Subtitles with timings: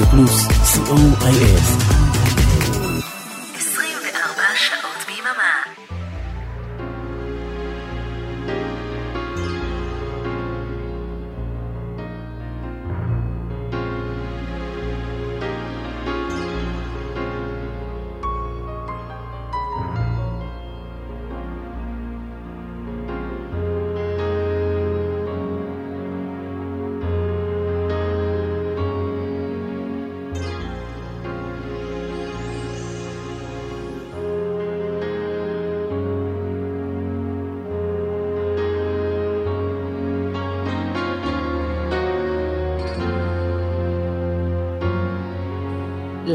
[0.00, 1.99] רדיו פלוס, co.il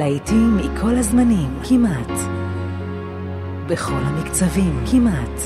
[0.05, 2.11] להיטים מכל הזמנים, כמעט.
[3.67, 5.41] בכל המקצבים, כמעט.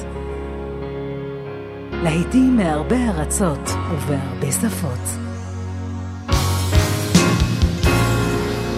[2.03, 5.19] להיטים מהרבה ארצות ובהרבה שפות.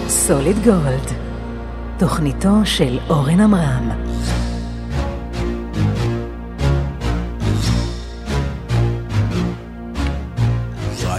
[0.08, 1.12] סוליד גולד,
[1.98, 4.11] תוכניתו של אורן עמרם.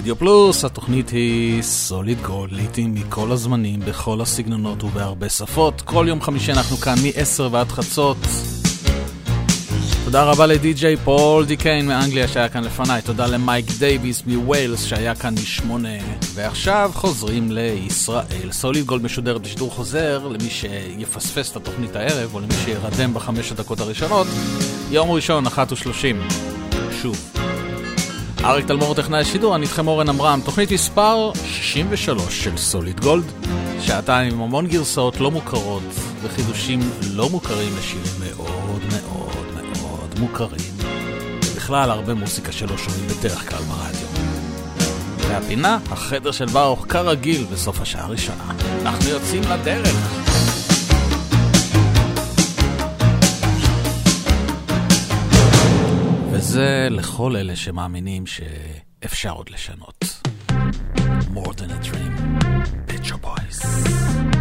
[0.03, 5.81] רדיו פלוס, התוכנית היא Solid Gold, להיטים מכל הזמנים, בכל הסגנונות ובהרבה שפות.
[5.81, 8.17] כל יום חמישי אנחנו כאן מ-10 ועד חצות.
[10.05, 15.33] תודה רבה לדי-ג'יי פול דיקיין מאנגליה שהיה כאן לפניי, תודה למייק דייוויס מווילס שהיה כאן
[15.33, 15.97] משמונה.
[16.33, 18.51] ועכשיו חוזרים לישראל.
[18.51, 23.79] Solid Gold משודרת בשידור חוזר למי שיפספס את התוכנית הערב, או למי שירדם בחמש הדקות
[23.79, 24.27] הראשונות.
[24.91, 26.21] יום ראשון, אחת ושלושים.
[27.01, 27.42] שוב.
[28.43, 33.23] אריק תלמור טכנאי השידור, אני איתכם אורן עמרם, תוכנית מספר 63 של סוליד גולד,
[33.81, 35.83] שעתיים עם המון גרסאות לא מוכרות
[36.21, 36.79] וחידושים
[37.11, 40.73] לא מוכרים לשירים מאוד מאוד מאוד מוכרים.
[41.55, 44.07] בכלל הרבה מוסיקה שלא שומעים בדרך כלל ברדיו.
[45.29, 48.43] והפינה, החדר של ברוך כרגיל בסוף השעה הראשונה.
[48.81, 50.22] אנחנו יוצאים לדרך.
[56.53, 60.21] וזה לכל אלה שמאמינים שאפשר עוד לשנות.
[61.33, 62.13] More than a dream,
[62.87, 64.32] Picture Boys.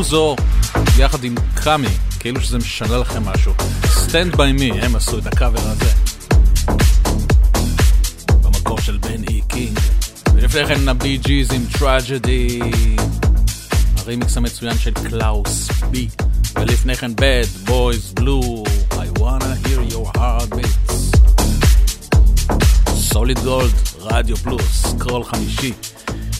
[0.00, 0.36] אוזו,
[0.98, 1.88] יחד עם קאמי,
[2.20, 3.52] כאילו שזה משנה לכם משהו.
[3.82, 5.92] Stand by me, הם עשו את הקאבר הזה.
[8.42, 9.78] במקור של בן אי קינג.
[10.34, 12.60] ולפני כן הבי ג'יז עם Tragedy.
[13.98, 16.08] הרימיקס המצוין של קלאוס בי.
[16.54, 21.18] ולפני כן bad boys blue, I wanna hear your heart beats.
[22.94, 25.72] Solid Gold, רדיו פלוס, כל יום חמישי,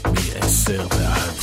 [0.06, 1.39] מ-10 ועד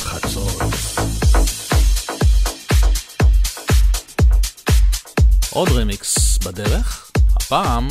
[5.58, 7.88] עוד רמיקס בדרך, הפעם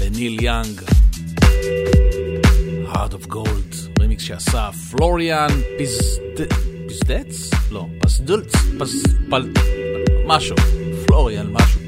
[0.00, 0.80] לניל יאנג.
[2.92, 7.50] Heart of Gold, רמיקס שעשה פלוריאן פיזדץ?
[7.70, 9.02] לא, פסדולץ, פס...
[9.30, 9.52] פל...
[10.26, 10.56] משהו,
[11.06, 11.81] פלוריאן משהו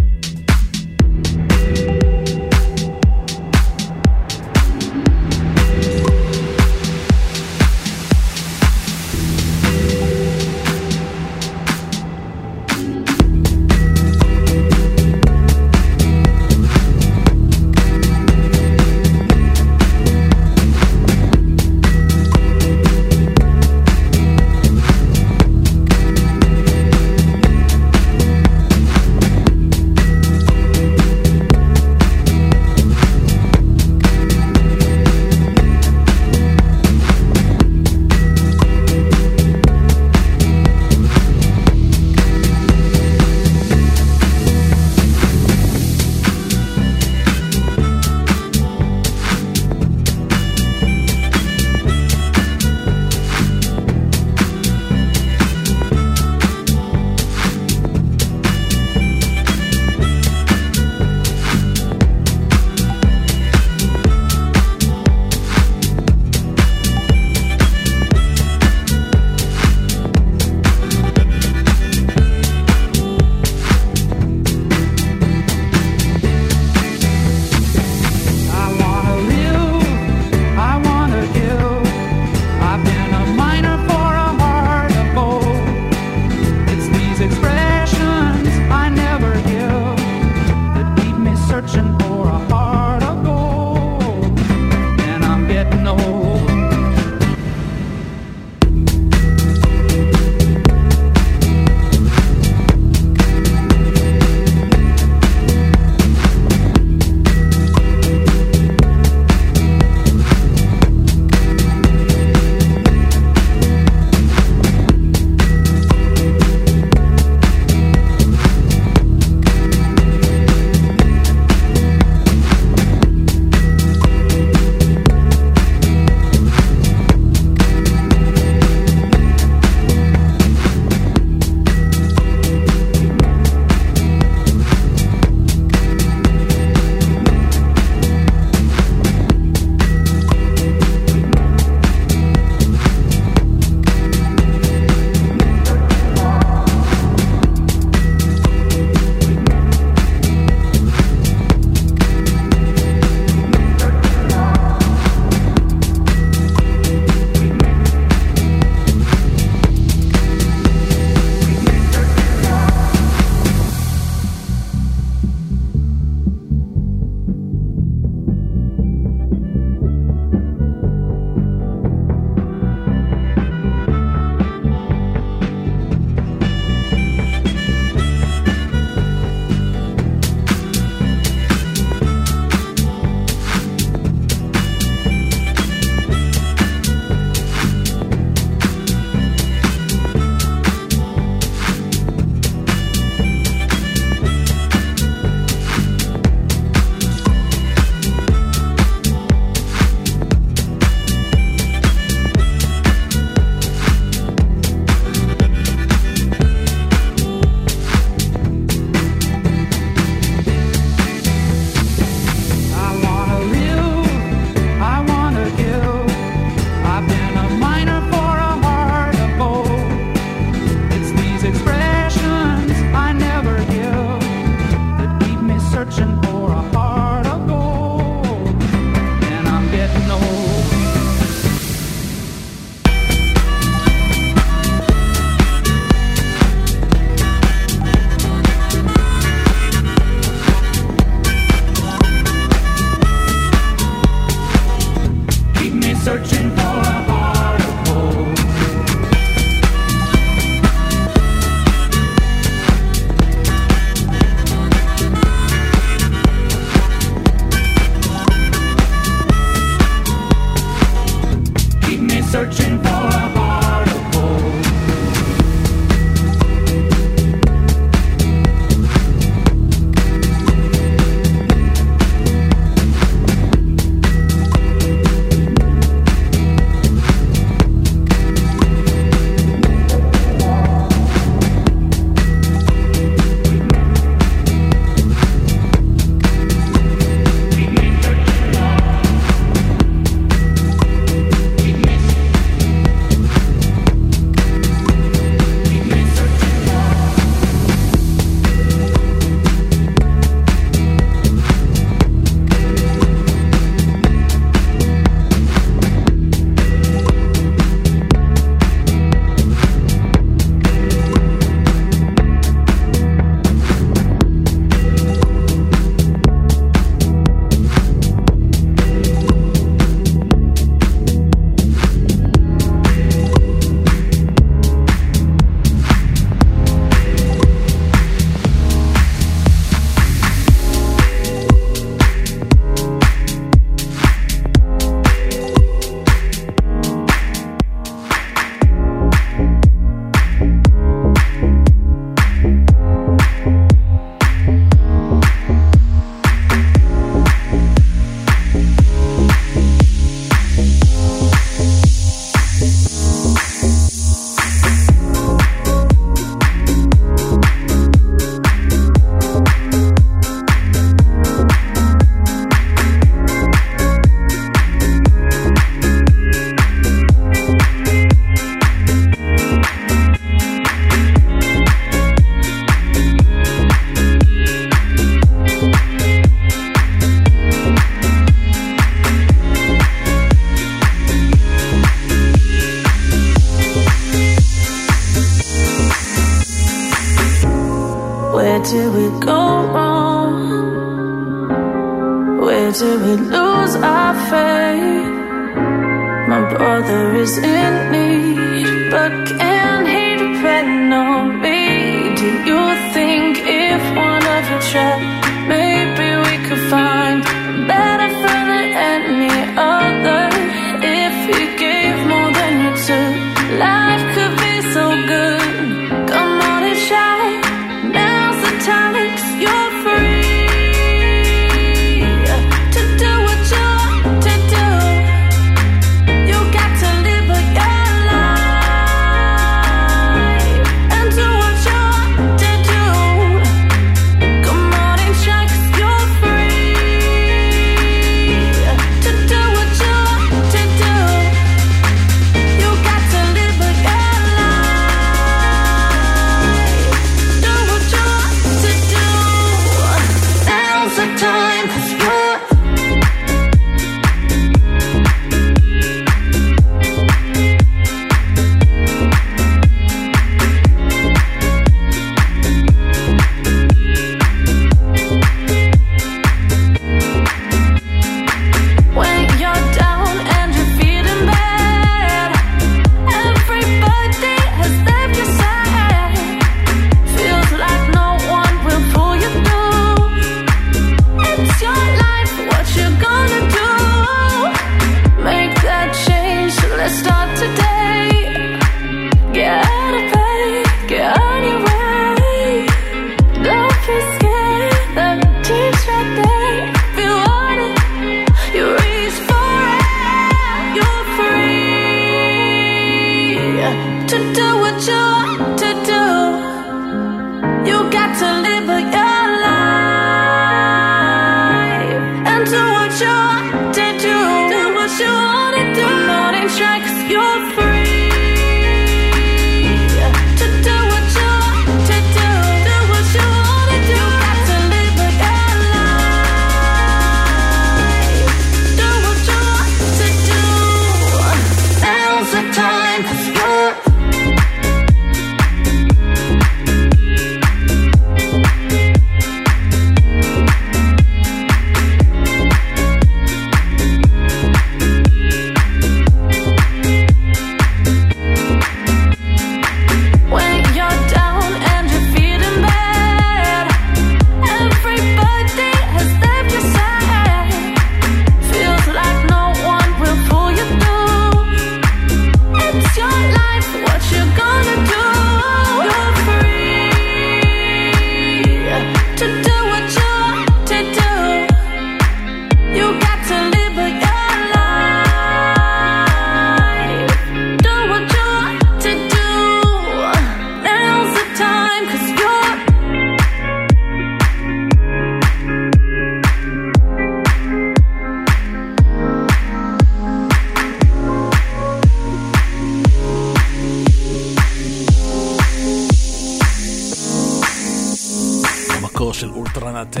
[599.82, 600.00] קראטה.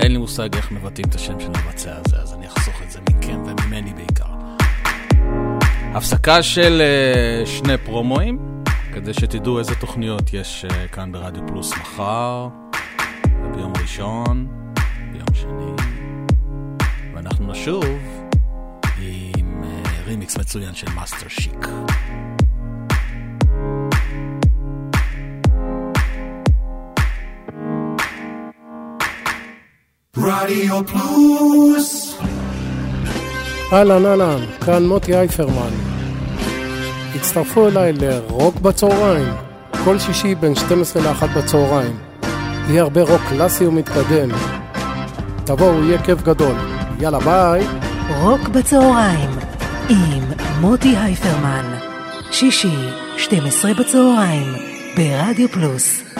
[0.00, 3.00] אין לי מושג איך מבטאים את השם של המבצע הזה, אז אני אחסוך את זה
[3.10, 4.24] מכם וממני בעיקר.
[5.94, 8.62] הפסקה של אה, שני פרומואים,
[8.94, 12.48] כדי שתדעו איזה תוכניות יש אה, כאן ברדיו פלוס מחר,
[13.44, 14.48] וביום ראשון,
[15.12, 15.84] ביום שני,
[17.14, 17.84] ואנחנו נשוב
[19.36, 21.66] עם אה, רימיקס מצוין של מאסטר שיק.
[30.16, 32.18] רדיו פלוס
[33.72, 35.72] אהלן אהלן, כאן מוטי אייפרמן.
[37.14, 39.32] הצטרפו אליי לרוק בצהריים,
[39.84, 41.96] כל שישי בין 12 ל-1 בצהריים.
[42.68, 44.30] יהיה הרבה רוק קלאסי ומתקדם.
[45.44, 46.56] תבואו, יהיה כיף גדול.
[47.00, 47.66] יאללה ביי.
[48.20, 49.30] רוק בצהריים
[49.88, 50.24] עם
[50.60, 51.78] מוטי הייפרמן.
[52.30, 52.76] שישי,
[53.16, 54.52] 12 בצהריים,
[54.96, 56.13] ברדיו פלוס.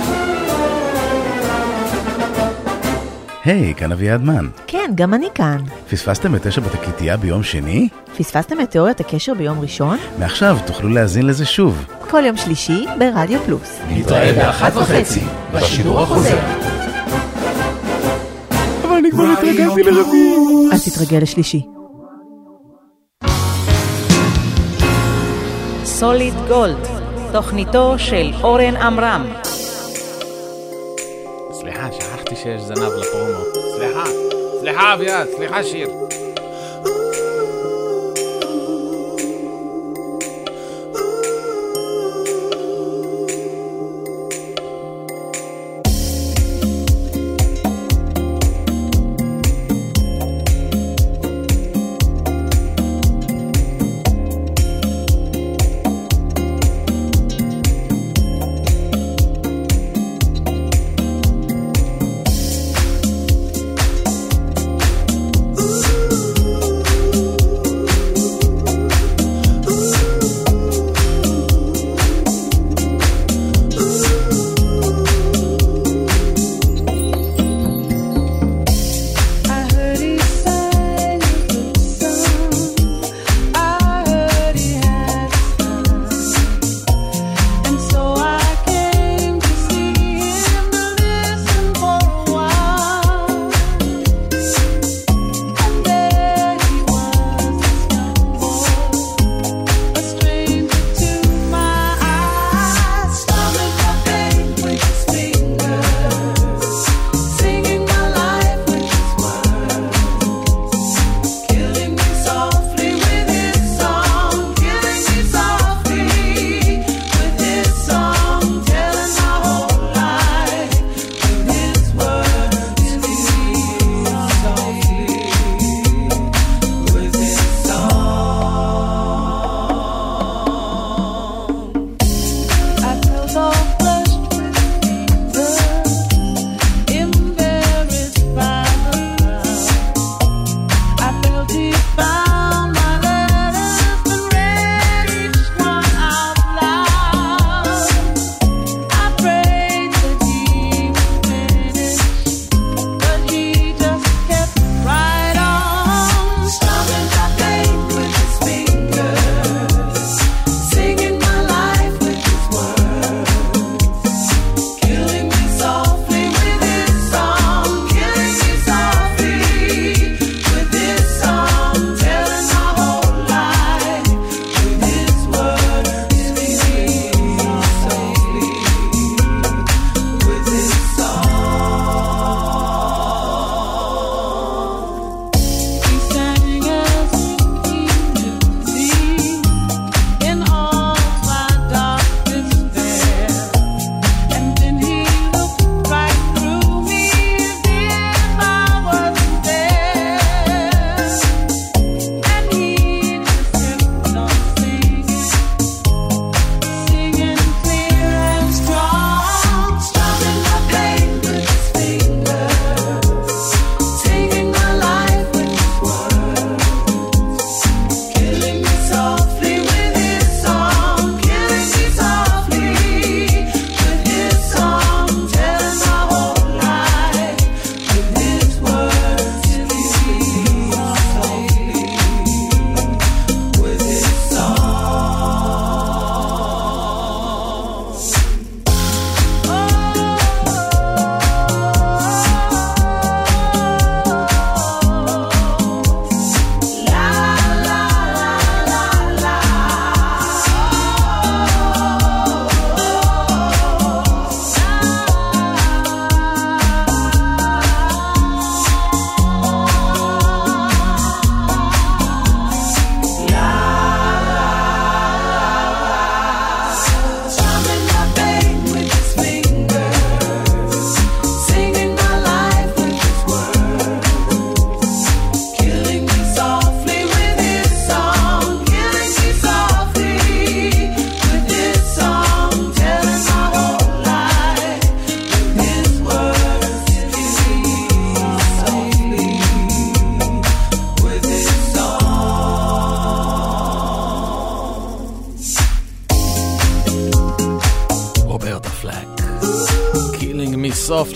[3.44, 4.48] היי, hey, כאן אביעד מן.
[4.66, 5.58] כן, גם אני כאן.
[5.90, 7.88] פספסתם את תשע בתקליטייה ביום שני?
[8.18, 9.98] פספסתם את תיאוריית הקשר ביום ראשון?
[10.18, 11.84] מעכשיו תוכלו להאזין לזה שוב.
[12.10, 13.78] כל יום שלישי ברדיו פלוס.
[13.90, 15.20] נתראה באחת וחצי,
[15.52, 16.38] בשידור החוזר.
[18.84, 20.68] אבל אני כבר התרגלתי לרביעי.
[20.72, 21.66] אז תתרגל לשלישי.
[25.84, 26.88] סוליד גולד,
[27.32, 29.26] תוכניתו של אורן עמרם.
[32.44, 33.44] סליחה, שכחתי שיש זנב לפרומו.
[33.76, 34.04] סליחה,
[34.60, 35.64] סליחה אביעד, סליחה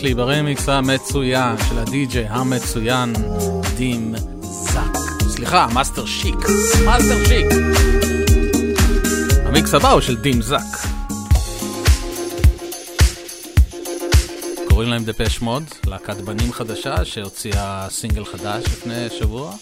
[0.08, 3.12] Softly ברמיקס המצוין של הדי-ג'יי המצוין
[3.76, 4.96] דים זאק.
[5.28, 6.34] סליחה, מאסטר שיק.
[6.84, 7.46] מאסטר שיק.
[9.46, 10.86] המיקס הבא הוא של דים זאק.
[14.68, 19.52] קוראים להם דפש מוד, להקת בנים חדשה שהוציאה סינגל חדש לפני שבוע.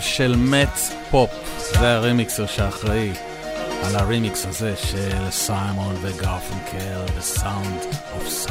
[0.00, 0.78] של מאט
[1.10, 1.30] פופ,
[1.80, 3.12] זה הרימיקסר שאחראי
[3.84, 8.48] על הרימיקס הזה של סיימון וגרפנקל, The Sound of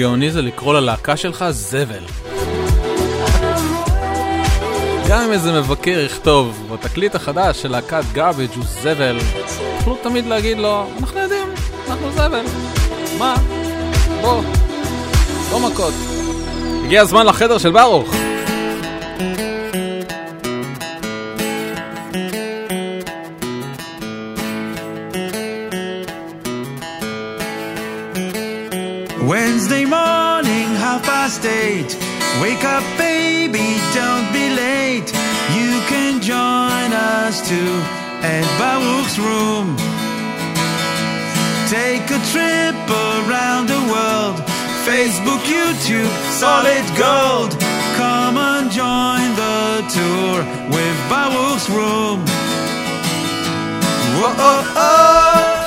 [0.00, 2.04] גאוני זה לקרוא ללהקה שלך זבל.
[5.08, 9.18] גם אם איזה מבקר יכתוב, בתקליט החדש של להקת גאבג' הוא זבל,
[9.78, 11.48] תוכלו תמיד להגיד לו, אנחנו יודעים,
[11.88, 12.44] אנחנו זבל.
[13.18, 13.34] מה?
[14.20, 14.42] בוא,
[15.50, 15.94] לא מכות.
[16.84, 18.29] הגיע הזמן לחדר של ברוך.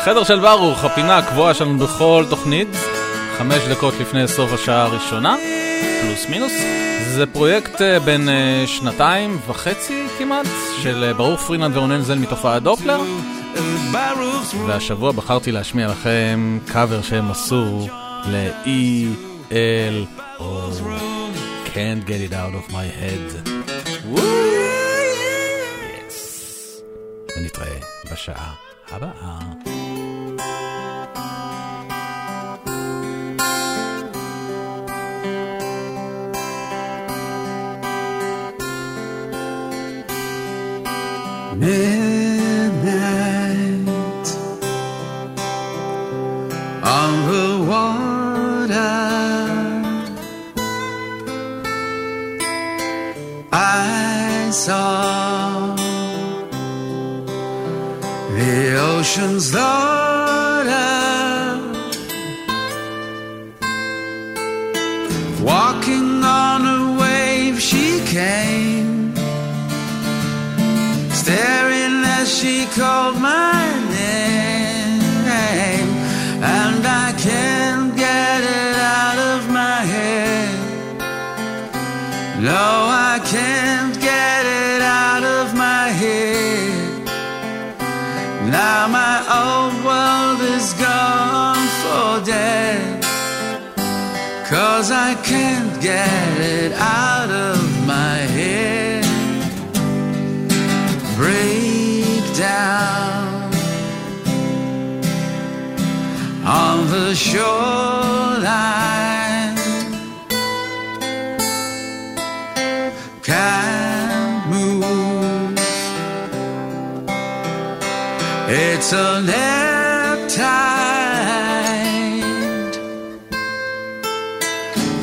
[0.05, 2.67] חדר של ברוך, הפינה הקבועה שלנו בכל תוכנית,
[3.37, 5.35] חמש דקות לפני סוף השעה הראשונה,
[6.01, 6.51] פלוס מינוס.
[7.15, 10.45] זה פרויקט אה, בין אה, שנתיים וחצי כמעט,
[10.81, 13.01] של אה, ברוך פרינד ורונן זל מתופעת דופלר.
[14.67, 17.87] והשבוע בחרתי להשמיע לכם קאבר שהם עשו
[18.25, 19.53] ל-E-L-O.
[21.65, 23.49] Can't get it out of my head.
[24.15, 24.19] Yes.
[27.37, 27.77] ונתראה
[28.11, 28.53] בשעה
[28.91, 29.82] הבאה.
[41.63, 42.02] Yeah.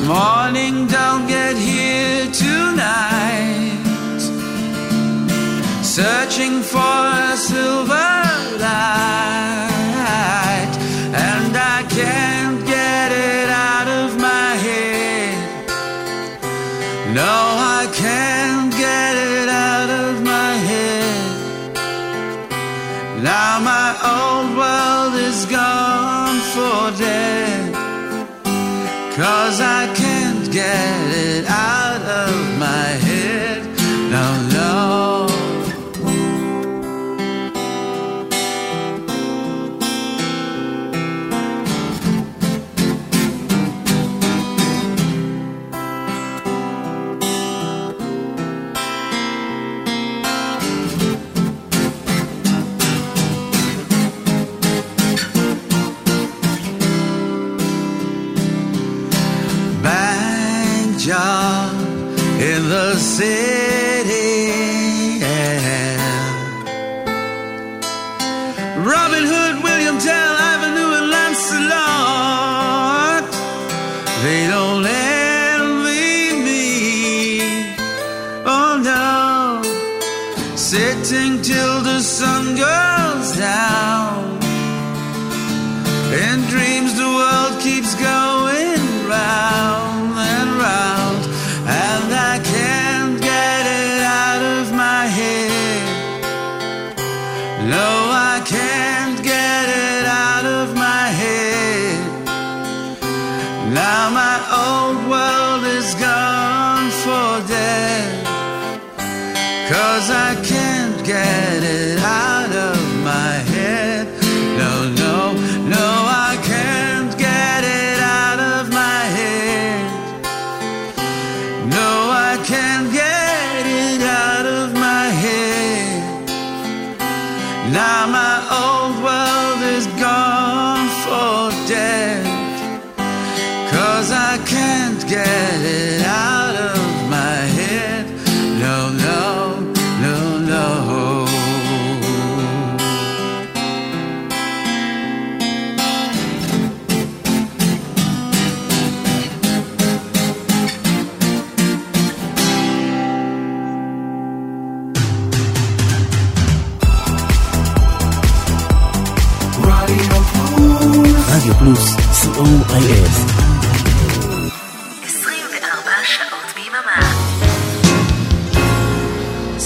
[0.07, 3.77] Morning don't get here tonight.
[5.83, 8.23] Searching for a silver
[8.59, 9.70] light.
[29.21, 31.00] Cause I can't get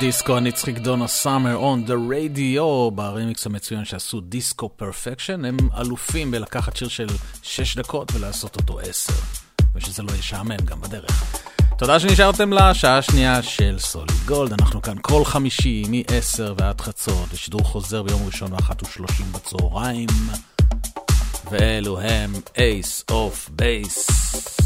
[0.00, 6.76] הדיסקו הנצחית דונה סאמר On the Radio ברימיקס המצוין שעשו דיסקו פרפקשן הם אלופים בלקחת
[6.76, 7.06] שיר של
[7.42, 9.12] 6 דקות ולעשות אותו 10
[9.74, 11.42] ושזה לא ישעמם גם בדרך.
[11.78, 17.64] תודה שנשארתם לשעה השנייה של Solid Gold, אנחנו כאן כל חמישי מ-10 ועד חצות, ושידור
[17.64, 20.08] חוזר ביום ראשון ב-13 בצהריים,
[21.50, 24.59] ואלו הם אייס אוף בייס.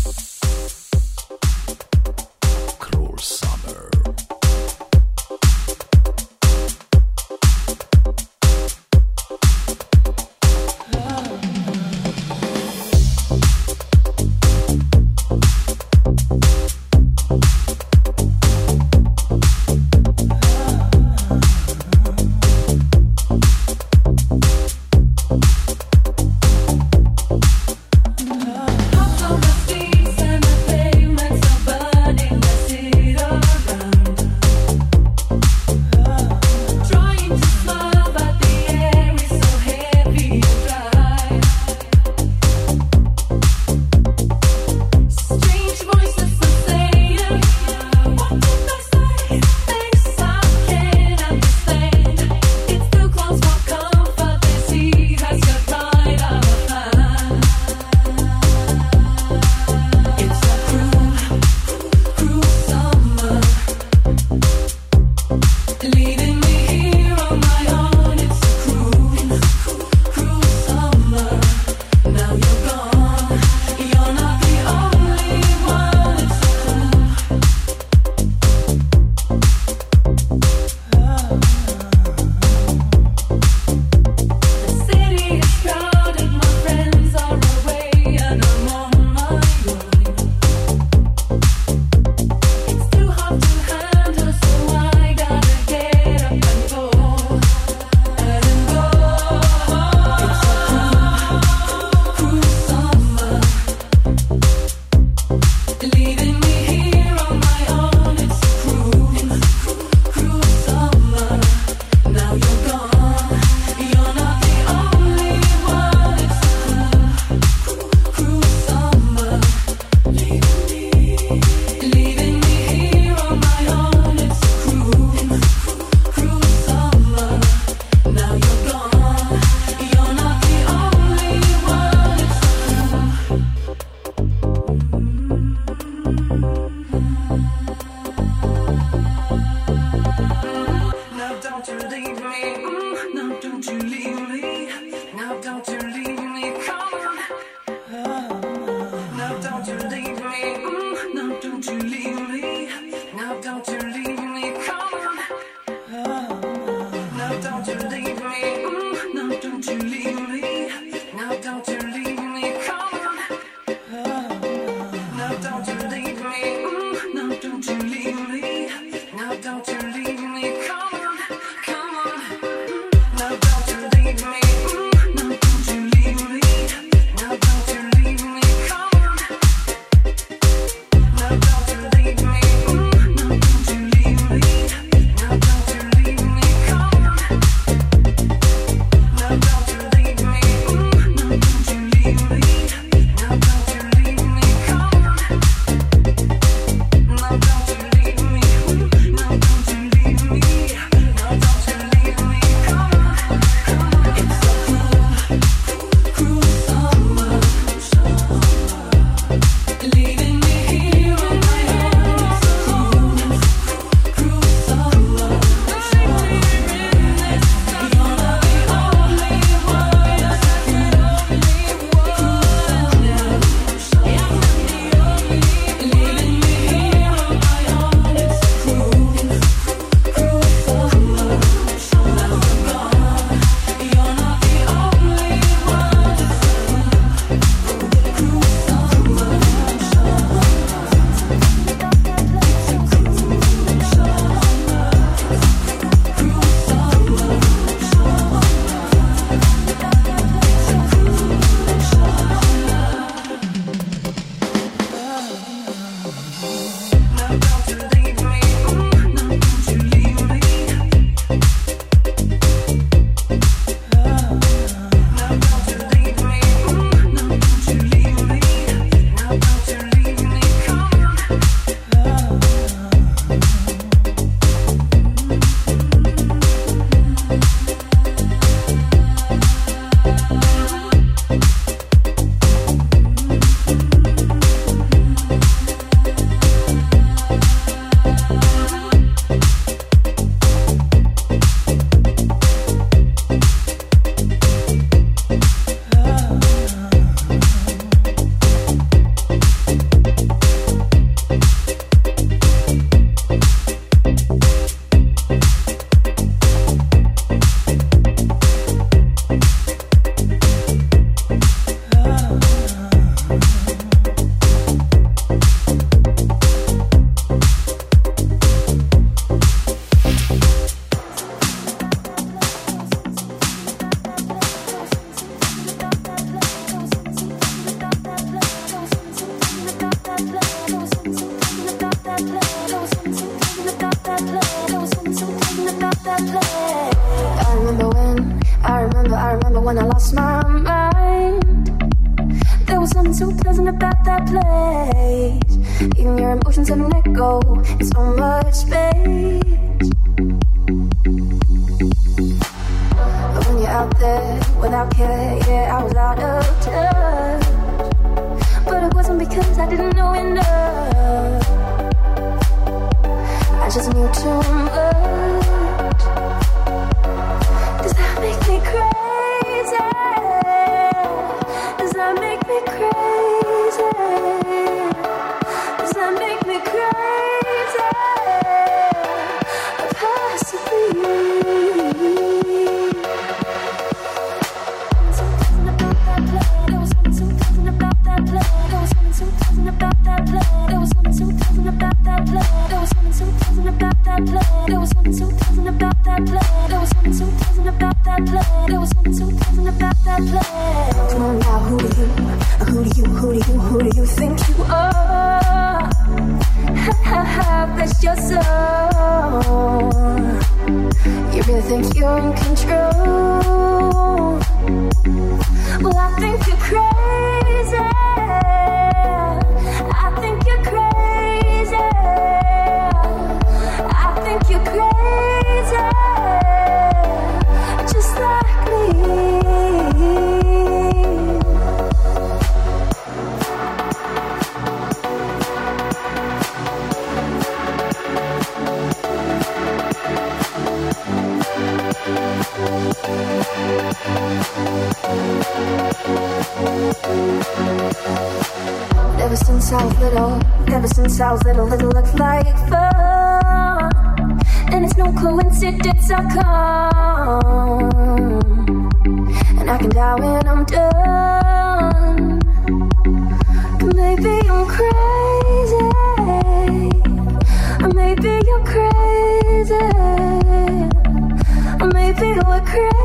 [472.75, 473.04] cry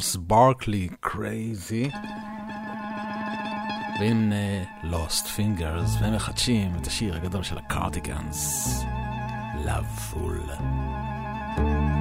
[0.00, 1.90] צ'ארלס ברקלי, קרייזי.
[4.00, 4.32] ועם
[4.82, 8.68] Lost Fingers, והם מחדשים את השיר הגדול של הקרטיגנס,
[9.64, 10.40] Lovefool.
[11.56, 11.99] thank you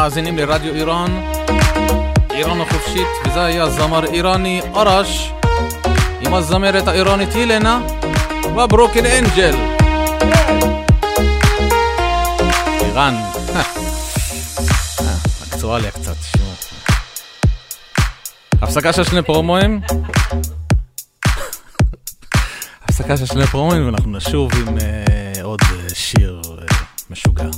[0.00, 1.30] מאזינים לרדיו איראן,
[2.30, 5.32] איראן החופשית, וזה היה זמר איראני ארש
[6.20, 7.80] עם הזמרת האיראנית הילנה
[8.44, 9.54] וברוקן אנג'ל.
[12.80, 13.14] איראן,
[15.48, 16.52] אקטואליה קצת, תשמעו.
[18.62, 19.80] הפסקה של שני פרומואים.
[22.84, 24.80] הפסקה של שני פרומואים ואנחנו נשוב עם uh,
[25.42, 26.74] עוד uh, שיר uh,
[27.10, 27.48] משוגע.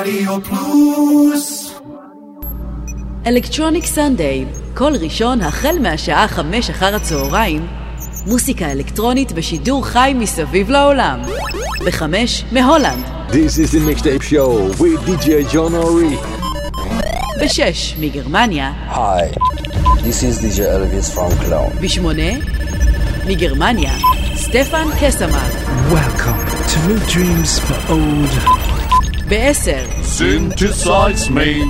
[0.00, 1.74] רדיו פלוס
[3.26, 4.44] אלקטרוניק סנדיי,
[4.74, 7.66] כל ראשון החל מהשעה חמש אחר הצהריים,
[8.26, 11.20] מוסיקה אלקטרונית בשידור חי מסביב לעולם.
[11.86, 13.04] בחמש, מהולנד.
[13.28, 16.16] This is the mixtape show with DJ John Ori.
[17.44, 18.72] בשש, מגרמניה.
[18.90, 19.38] Hi,
[20.02, 21.80] this is DJ Elvis from Cologne.
[21.80, 22.32] בשמונה,
[23.26, 23.92] מגרמניה,
[24.34, 25.48] סטפן קסמן.
[25.92, 28.79] Welcome to New Dreams for Old.
[29.30, 31.64] בעשר, Synthesize me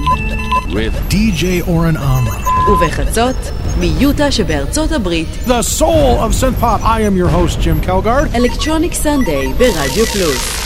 [0.74, 2.70] with DJ Oren Amram.
[2.70, 3.36] ובחצות,
[3.80, 5.28] מיוטה שבארצות הברית.
[5.46, 6.82] The soul of synth pop.
[6.82, 8.36] I am your host, Jim Kelgard.
[8.36, 10.56] אלקטרוניק סנדיי ברדיו פלוס.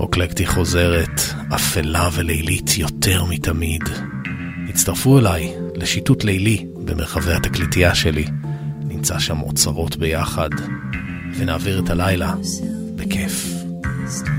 [0.00, 1.20] אוקלקטי חוזרת,
[1.54, 3.82] אפלה ולילית יותר מתמיד.
[4.68, 8.24] הצטרפו אליי לשיטוט לילי במרחבי התקליטייה שלי.
[8.84, 10.48] נמצא שם אוצרות ביחד,
[11.36, 12.34] ונעביר את הלילה
[12.96, 13.46] בכיף.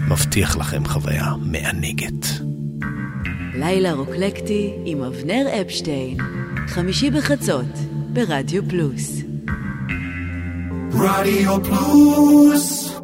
[0.08, 2.28] מבטיח לכם חוויה מענגת.
[3.54, 6.18] לילה רוקלקטי עם אבנר אפשטיין.
[6.68, 7.78] חמישי בחצות,
[8.14, 9.22] ברדיו פלוס.
[10.94, 13.00] רדיו פלוס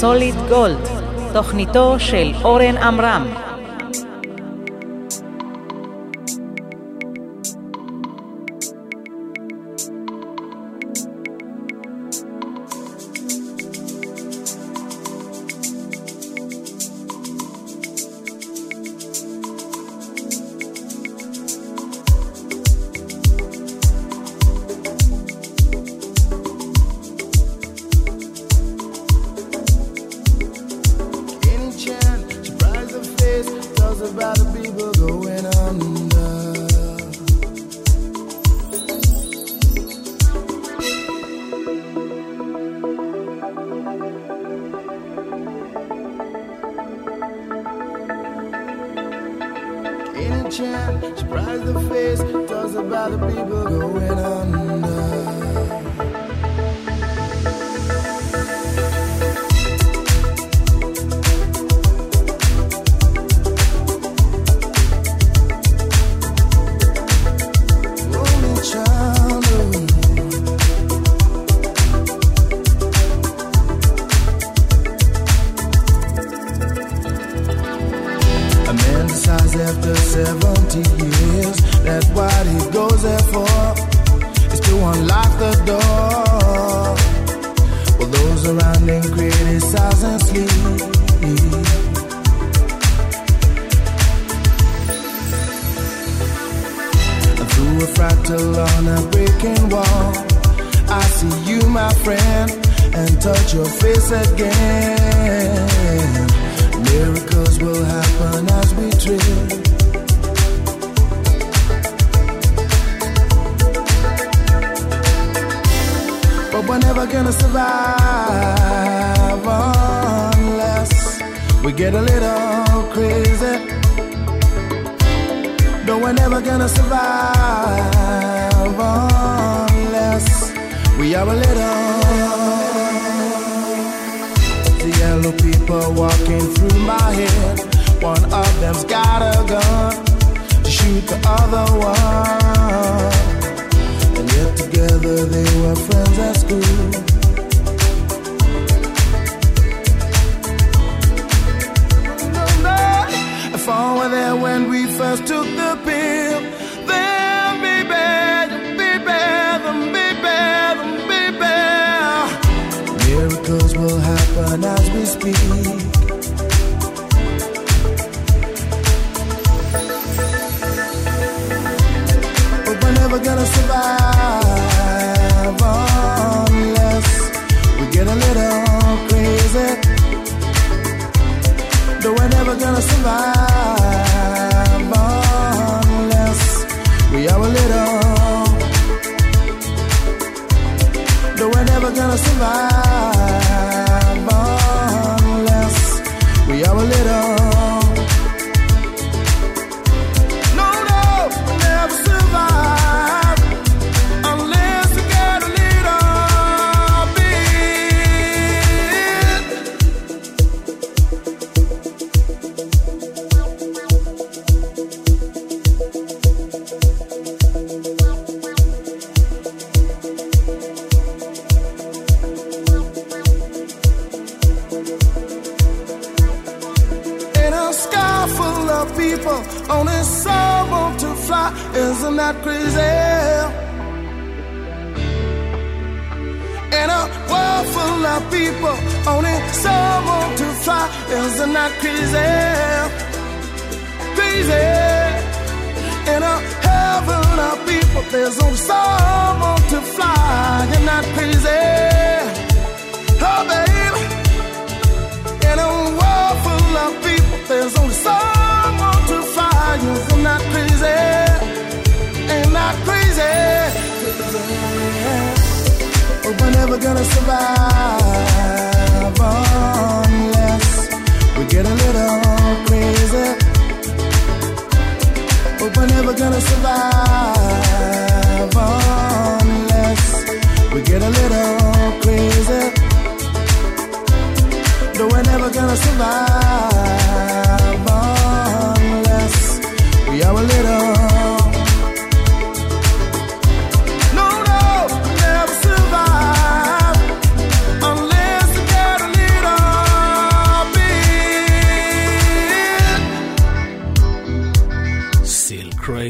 [0.00, 0.88] סוליד גולד,
[1.32, 3.47] תוכניתו של אורן עמרם.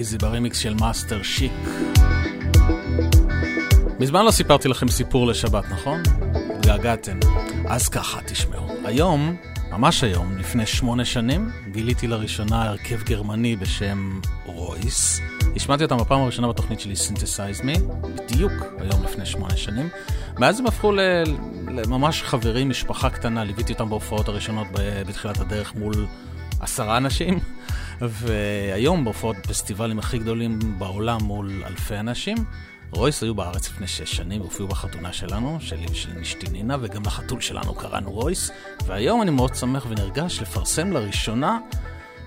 [0.09, 1.52] קרייזי ברימיקס של מאסטר שיק.
[4.01, 6.02] מזמן לא סיפרתי לכם סיפור לשבת, נכון?
[6.55, 7.18] התגעגעתם.
[7.66, 8.66] אז ככה, תשמעו.
[8.85, 9.36] היום,
[9.70, 15.20] ממש היום, לפני שמונה שנים, גיליתי לראשונה הרכב גרמני בשם רויס.
[15.56, 17.78] השמעתי אותם בפעם הראשונה בתוכנית שלי Synthesize Me,
[18.14, 19.89] בדיוק היום לפני שמונה שנים.
[20.39, 21.24] מאז הם הפכו ל-
[21.68, 24.66] לממש חברים, משפחה קטנה, ליוויתי אותם בהופעות הראשונות
[25.09, 26.06] בתחילת הדרך מול
[26.60, 27.39] עשרה אנשים,
[28.00, 32.36] והיום בהופעות פסטיבלים הכי גדולים בעולם מול אלפי אנשים.
[32.90, 37.40] רויס היו בארץ לפני שש שנים, והופיעו בחתונה שלנו, שלי ושל אשתי נינה, וגם לחתול
[37.40, 38.50] שלנו קראנו רויס,
[38.86, 41.58] והיום אני מאוד שמח ונרגש לפרסם לראשונה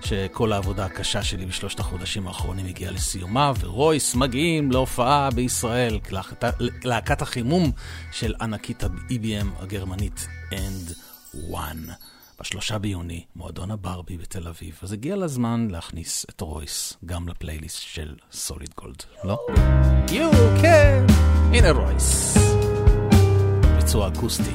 [0.04, 5.98] שכל העבודה הקשה שלי בשלושת החודשים האחרונים הגיעה לסיומה, ורויס מגיעים להופעה בישראל,
[6.84, 7.72] להקת החימום
[8.12, 10.92] של ענקית ה-EBM הגרמנית End
[11.34, 12.11] One.
[12.42, 18.14] בשלושה ביוני, מועדון הברבי בתל אביב, אז הגיע לזמן להכניס את רויס גם לפלייליסט של
[18.32, 19.38] סוליד גולד, לא?
[20.08, 21.12] You can!
[21.52, 22.36] הנה רויס.
[23.76, 24.54] ביצוע אקוסטי,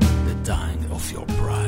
[0.00, 1.67] The Dying of Your Pride.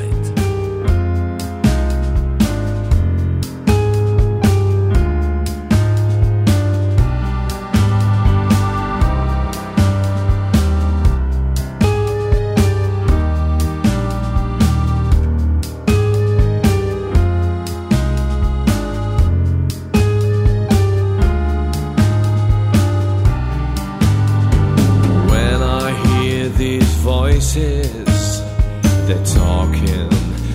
[29.10, 30.08] They're talking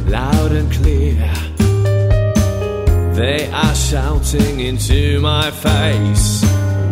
[0.10, 1.30] loud and clear.
[3.14, 6.44] They are shouting into my face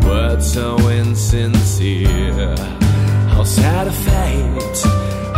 [0.03, 2.56] words so insincere.
[3.34, 4.81] How sad a fate,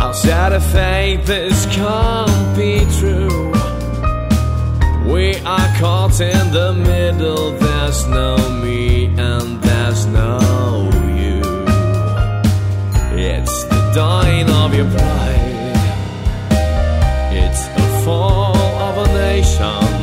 [0.00, 3.52] how sad a fate, this can't be true.
[5.12, 10.40] We are caught in the middle, there's no me and there's no
[11.20, 11.40] you.
[13.16, 15.35] It's the dying of your pride.
[18.06, 19.98] Fall of a nation.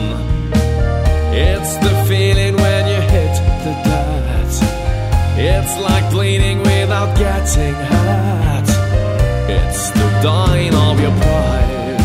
[1.31, 4.53] It's the feeling when you hit the dirt.
[5.37, 8.69] It's like bleeding without getting hurt.
[9.49, 12.01] It's the dying of your pride.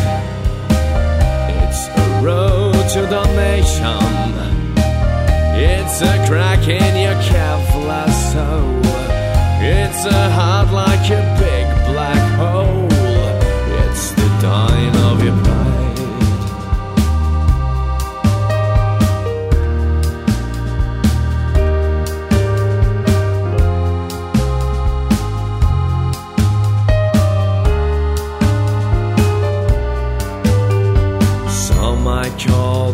[1.62, 4.30] It's a road to damnation.
[5.58, 8.88] It's a crack in your Kevlar soul.
[9.60, 11.38] It's a heart like a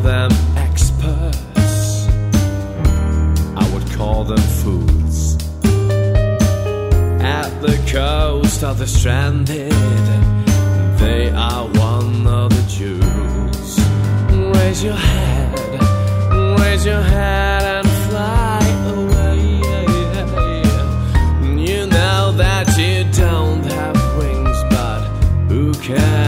[0.05, 2.07] them experts,
[3.57, 5.37] I would call them fools.
[7.23, 9.73] At the coast of the stranded,
[10.99, 13.81] they are one of the jewels.
[14.59, 15.59] Raise your head,
[16.61, 18.61] raise your head and fly
[18.99, 19.41] away.
[21.67, 25.03] You know that you don't have wings, but
[25.49, 26.24] who cares?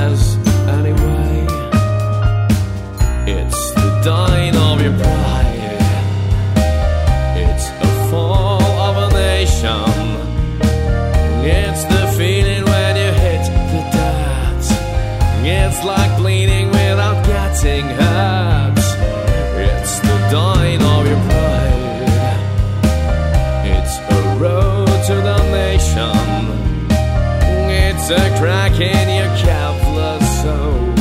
[28.08, 30.94] It's a crack in your cavless soul.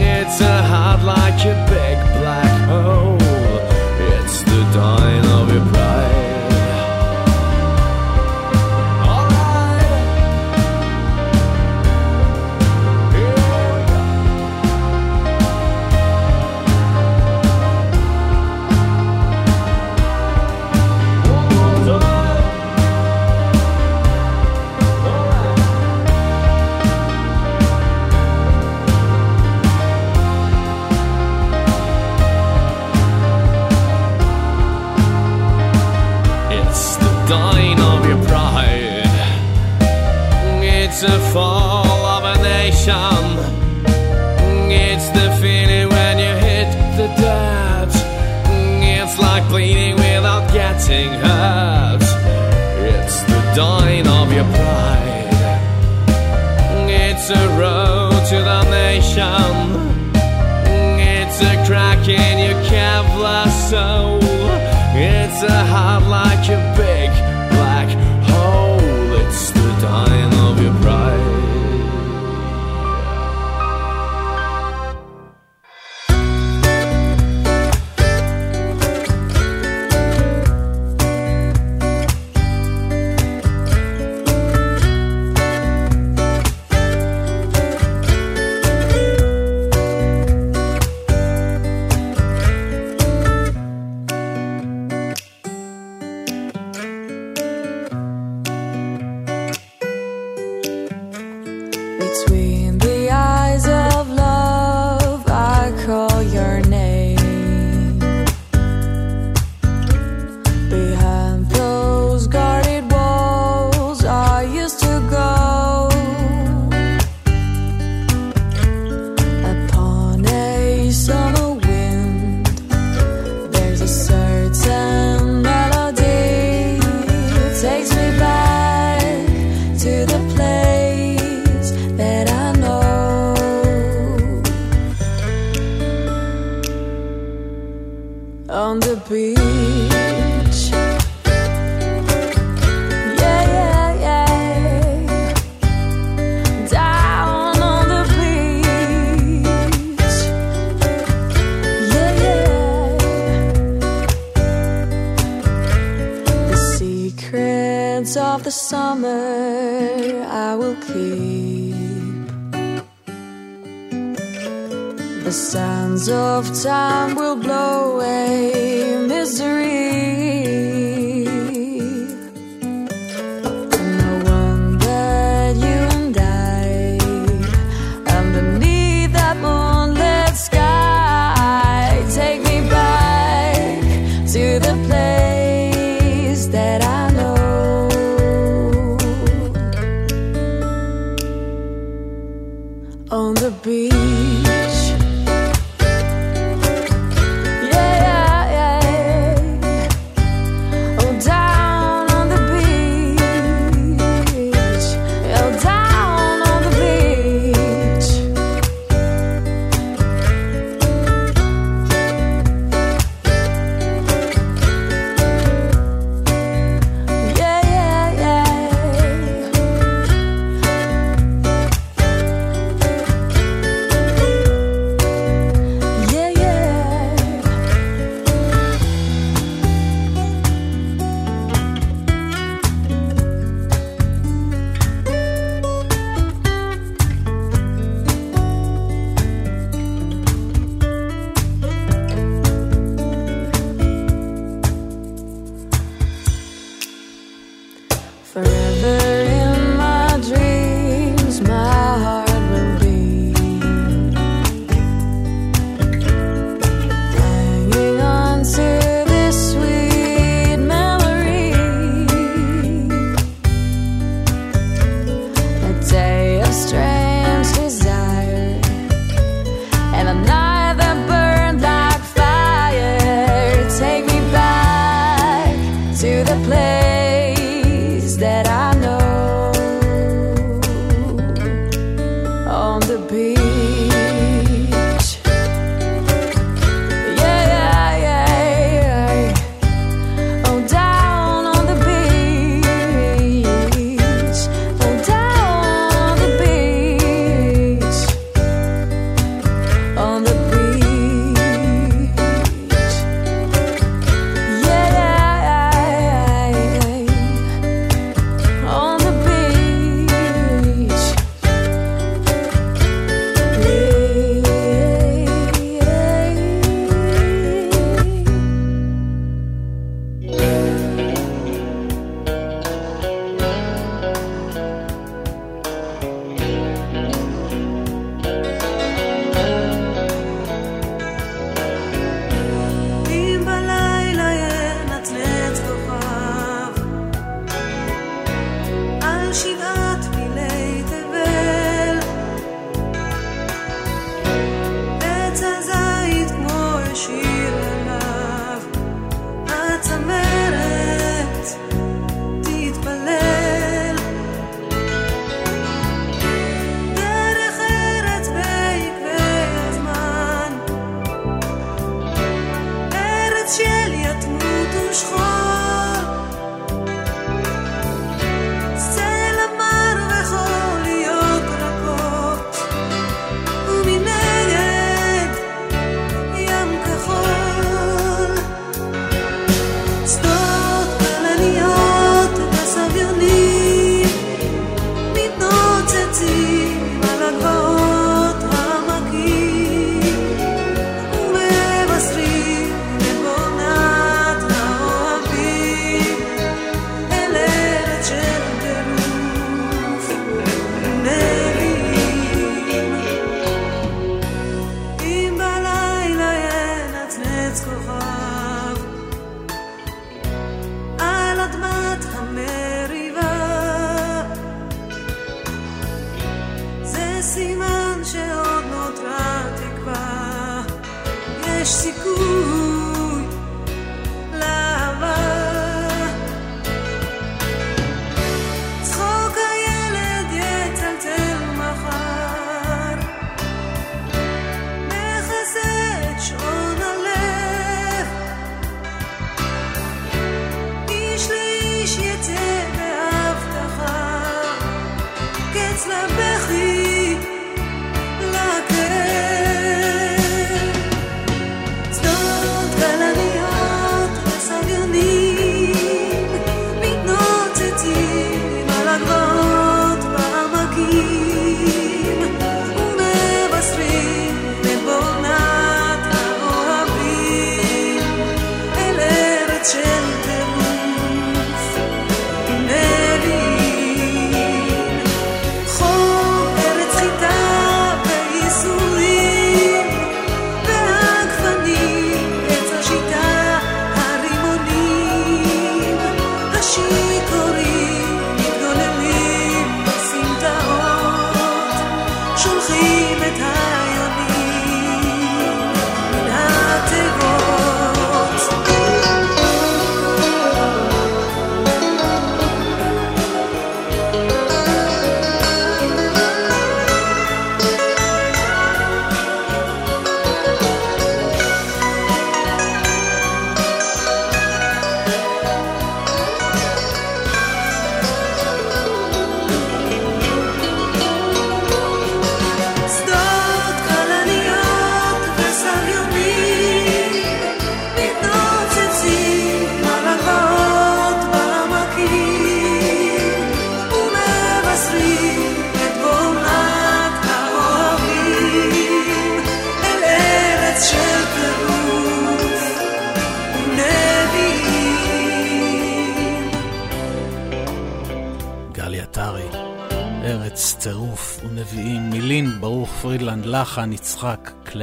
[0.00, 2.01] It's a heart like a big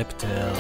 [0.04, 0.54] קלפטר.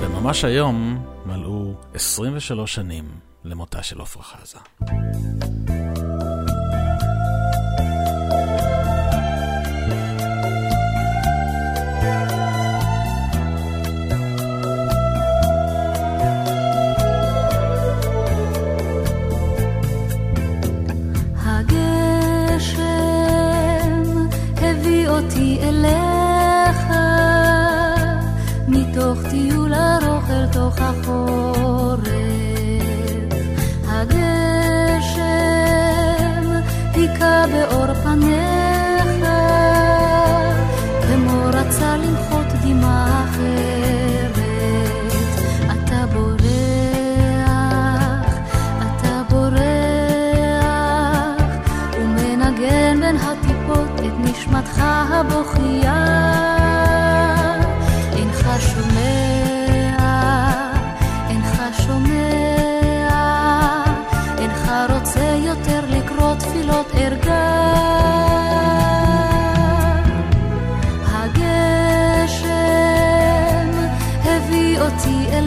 [0.00, 3.04] וממש היום מלאו 23 שנים
[3.44, 4.58] למותה של עפרה חזה.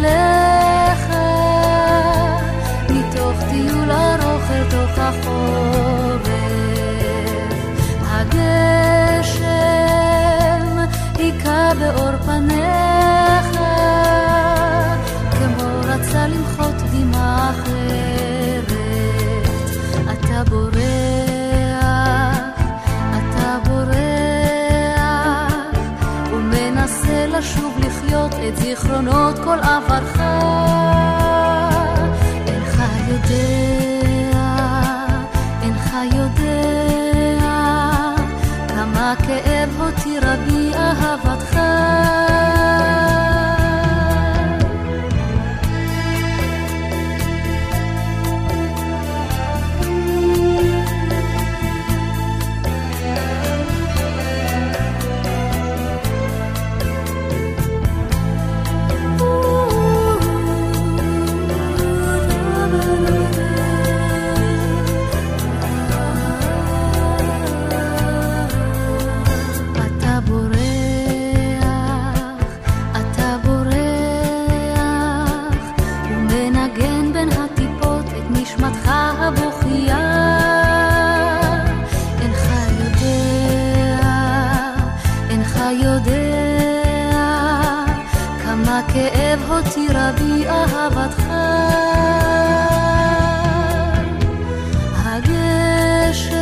[0.04, 0.53] love.
[29.54, 30.03] full of a
[88.94, 91.24] כאב הותירה בי אהבתך.
[95.06, 96.38] הגשם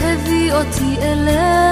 [0.00, 1.71] הביא אותי אליה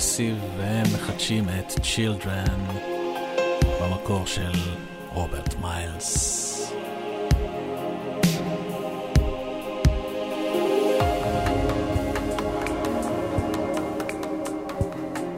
[0.00, 2.72] Massive, והם מחדשים את Children
[3.82, 4.52] במקור של
[5.12, 6.72] רוברט מיילס.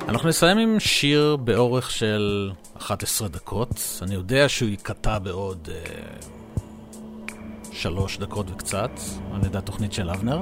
[0.09, 4.01] אנחנו נסיים עם שיר באורך של 11 דקות.
[4.02, 6.24] אני יודע שהוא ייקטע בעוד uh,
[7.72, 8.90] שלוש דקות וקצת,
[9.32, 10.40] על ידי התוכנית של אבנר,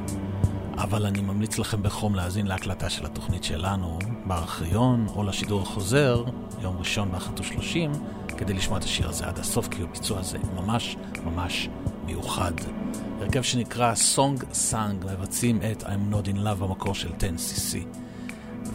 [0.83, 6.25] אבל אני ממליץ לכם בחום להאזין להקלטה של התוכנית שלנו בארכיון או לשידור החוזר,
[6.61, 7.99] יום ראשון ב-13:30,
[8.37, 11.69] כדי לשמוע את השיר הזה עד הסוף, כי הביצוע הזה ממש ממש
[12.05, 12.53] מיוחד.
[13.21, 17.77] הרכב שנקרא Song Sang מבצעים את I'm Not in Love במקור של 10cc.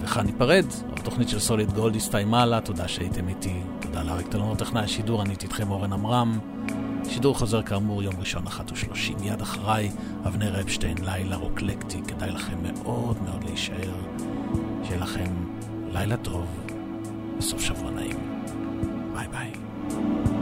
[0.01, 4.83] וכאן ניפרד, התוכנית של סוליד גולד הסתיימה לה, תודה שהייתם איתי, תודה לאריק טלמור טכנאי
[4.83, 6.39] השידור, אני הייתי איתכם אורן עמרם.
[7.09, 9.91] שידור חוזר כאמור יום ראשון אחת ושלושים, מיד אחריי
[10.27, 13.93] אבנר אפשטיין, לילה רוקלקטי, כדאי לכם מאוד מאוד להישאר,
[14.83, 15.33] שיהיה לכם
[15.91, 16.45] לילה טוב
[17.37, 18.41] וסוף שבוע נעים.
[19.13, 20.34] ביי ביי.